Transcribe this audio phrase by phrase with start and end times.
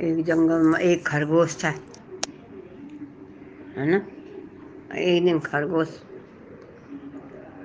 [0.00, 1.68] एक जंगल में एक खरगोश था,
[3.76, 3.96] है ना?
[4.96, 5.88] एक दिन खरगोश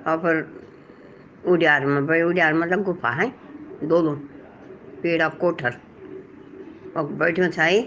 [0.06, 3.32] और फिर उड़ियार में, भाई उड़ियार मतलब गुफा है,
[3.84, 4.14] दोनों
[5.02, 5.74] पेड़ा कोठर।
[6.96, 7.80] और बैठो छाई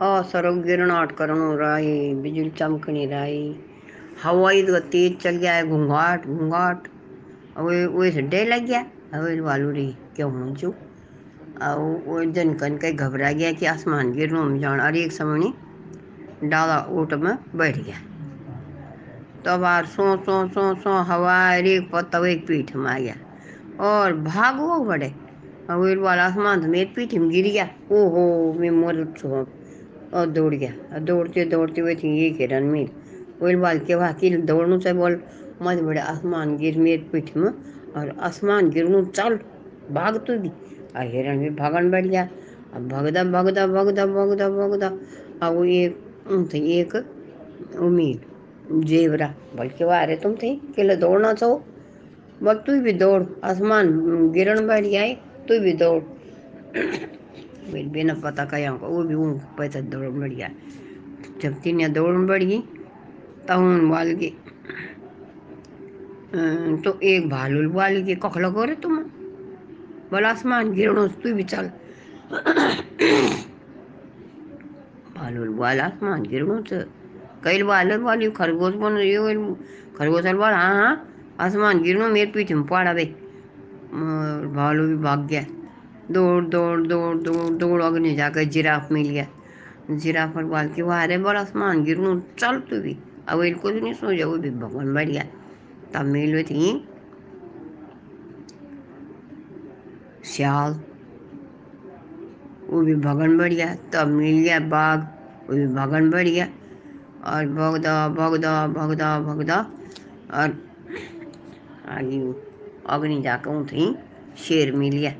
[0.00, 3.54] और सरो गिरनाट करणो रही बिजली चमकनी रही
[4.22, 6.88] हवाई तो तेज चल गया है, घूंघाट घूंघाट।
[7.56, 8.84] और वो से डे लग गया
[9.14, 10.54] हवे वालू रही क्यों हूँ
[11.62, 15.52] और वो जन कन कहीं घबरा गया कि आसमान गिरनो में जान। और एक समय
[16.44, 17.96] डाला ऊट में बैठ गया।
[19.44, 23.14] तो बार सो सो सो सो, हवा एक पत्ता एक पीठ में आ गया।
[23.80, 25.14] और भागो बड़े।
[25.70, 29.48] और वाला आसमान तो मेरे पीठ में गिर गया। ओहो, मैं मर छो
[30.14, 32.88] और दौड़ गया। दौड़ते दौड़ते हुए थी एक हिरन मिल
[33.42, 35.22] वही बाल के वाकी दौड़नू से बोल,
[35.62, 37.50] मत बड़े, आसमान गिर मेरे पीठ में।
[37.96, 39.38] और आसमान गिरनू चल,
[39.92, 40.48] भाग तू भी
[40.96, 42.28] आ हिरन भी भगन बैठ गया
[42.74, 44.88] अब भगदा भगदा भगदा भगदा भगदा।
[45.42, 46.94] अब एक थे एक
[47.80, 48.20] उम्मीद
[48.84, 51.62] जेवरा। बल्कि वो अरे तुम थे के दौड़ना चाहो
[52.42, 55.02] बल तू भी दौड़, आसमान गिरण बैठ गया
[55.48, 56.02] तू भी दौड़।
[57.92, 60.48] बिना पता कया वो भी ऊँग पैसा दौड़ बढ़ गया
[61.42, 62.60] जब तीन दौड़ बढ़ गई
[63.48, 64.28] तब उन बाल की
[66.84, 68.98] तो एक भालू बाल की कखला करे तुम
[70.14, 71.70] बोला आसमान गिरणो तू भी चल।
[75.16, 76.62] भालू बाल आसमान गिरणो
[77.44, 79.34] कई बाल वाली खरगोश बन ये
[79.98, 80.92] खरगोश बाल हाँ हाँ
[81.40, 83.04] आसमान गिरणो मेरे पीछे में पड़ा बे।
[84.54, 85.44] भालू भी भाग गया।
[86.10, 89.26] दौड़ दौड़ दौड़ दौड़ दौड़, अग्नि जाकर जिराफ मिल गया।
[89.92, 92.96] जिराफ पर बाल के वाह रे बड़ा आसमान गिरनू चल तू भी।
[93.28, 95.24] अब वो कुछ नहीं सो जाओ भी भगवान बढ़ गया
[95.94, 96.72] तब मिल थी।
[100.24, 100.80] सियाल
[102.68, 104.98] वो भी भगन बढ़ गया तब मिल गया बाघ,
[105.48, 106.46] वो भी भगन बढ़ गया
[107.24, 109.58] और भगदा भगदा भगदा भगदा।
[110.32, 110.56] और
[111.88, 112.20] आगे
[112.88, 113.94] अग्नि जाकर थी
[114.38, 115.12] शेर मिल गया।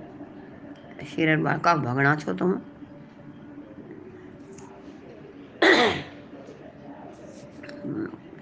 [1.06, 2.52] शेर का भगना छो तुम।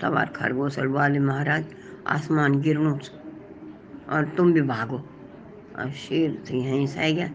[0.01, 1.65] तबार खरगोश और वाले महाराज
[2.07, 2.99] आसमान गिरनो
[4.09, 4.99] और तुम भी भागो।
[5.79, 7.27] और शेर थी हंस आ गया।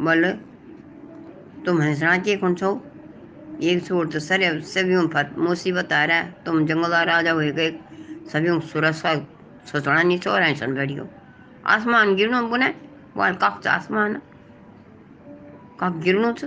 [0.00, 0.30] बोल,
[1.66, 2.70] तुम हंसना चाहिए कौन छो?
[3.62, 7.70] एक छोर तो सर, सभी पर मुसीबत आ रहा है। तुम जंगला राजा हो गए।
[8.32, 9.14] सभी सुरक्षा
[9.64, 11.08] सोचना नहीं छोड़ हंसन बैठियो
[11.66, 12.68] आसमान गिरनो बुने
[13.16, 14.20] बोल कख आसमान।
[15.80, 16.44] कख गिरनो छ?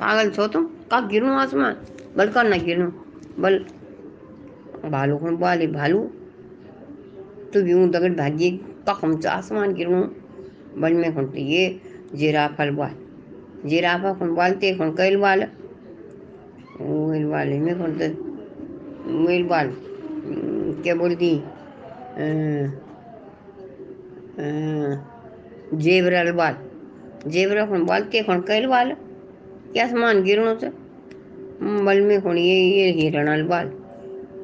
[0.00, 0.64] पागल छो तुम?
[0.92, 1.74] कख गिरनो आसमान?
[2.16, 2.88] बल कर ना गिरनो।
[3.38, 3.58] बल,
[4.84, 5.66] भालू को बोले?
[5.66, 6.00] भालू,
[7.52, 8.50] तू भी दगड़ भागी
[8.88, 10.02] कखम आसमान गिरनो।
[10.78, 11.80] बल में खुन ये
[12.14, 12.94] जिराफल बाल।
[13.66, 15.44] जिराफा खुन बालते खुन कैल बाल?
[16.80, 17.84] वही बाल में तो
[19.24, 19.74] वही बाल।
[20.82, 21.30] क्या बोलती?
[25.76, 26.56] जेबरल बाल।
[27.26, 28.92] जेबरा खुन बालते खुन कैल बाल?
[29.72, 30.68] क्या समान गिरनो से?
[31.84, 33.72] बल में खुन ये ये हिरणल बाल।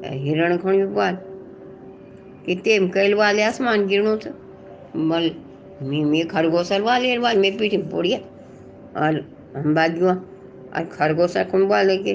[0.05, 1.17] हिरण खुन बाल।
[2.45, 4.29] कि तेम कैल वाले आसमान गिरनो से?
[5.09, 5.29] बल
[5.81, 8.07] मी मी खरगोशल वाले बाल मेरे पीठ में पड़
[8.99, 10.13] और हम भाग्युआ
[10.75, 12.13] और खरगोशा खुन वाले के,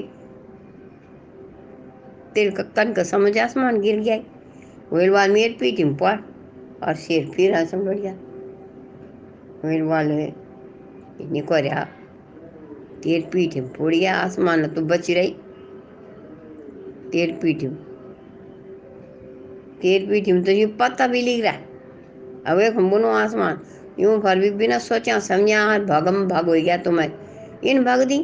[2.35, 4.19] तेल का कन का समझ आसमान गिर गया
[4.93, 5.97] वही बाल मेरे पीठ में
[6.83, 8.13] और शेर फिर आसम बढ़ गया
[9.65, 11.87] वही वाले इतनी करया
[13.03, 15.35] तेर पीठ में पड़ आसमान तो बच रही.
[17.11, 17.75] तेर पीठ में
[19.81, 21.66] तेर पीठ तो ये पत्ता भी लिख रहा
[22.47, 23.59] अब हम बोलो आसमान,
[23.99, 27.09] यूँ फल भी बिना सोचा समझा भगम भाग हो गया तो मैं
[27.63, 28.19] इन भाग दी?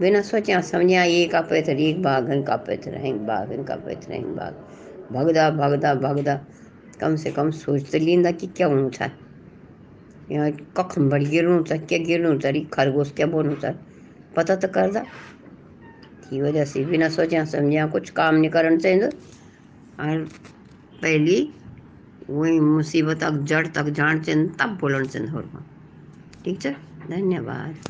[0.00, 4.22] बिना सोचा समझा एक का पैथर, एक बाघ का पैथर है बाघ का पैथर है
[4.34, 4.52] बाघ
[5.12, 6.34] भगदा भगदा भगदा,
[7.00, 9.10] कम से कम सोच तो लींदा कि क्या होना था
[10.30, 13.74] यहाँ कखम बड़ी गिरनू था क्या गिरनू था खरगोश क्या बोलू था
[14.36, 15.04] पता तो कर दा।
[16.28, 20.24] की वजह से बिना सोचा समझा कुछ काम नहीं करना चाहिए। और
[21.02, 21.38] पहली
[22.28, 25.64] वही मुसीबत तक जड़ तक जान चिन्ह तब बोलन चाहिए
[26.44, 26.72] ठीक है
[27.08, 27.86] धन्यवाद।